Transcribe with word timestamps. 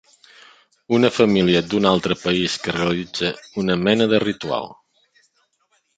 Una 0.97 1.11
família 1.17 1.61
d'un 1.73 1.85
altre 1.91 2.17
país 2.23 2.57
que 2.65 2.75
realitza 2.79 3.31
una 3.65 3.79
mena 3.85 4.09
de 4.15 4.23
ritual. 4.29 4.71